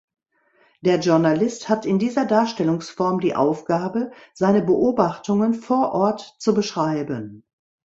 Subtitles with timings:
[0.81, 7.45] Der Journalist hat in dieser Darstellungsform die Aufgabe, seine Beobachtungen vor Ort zu beschreiben.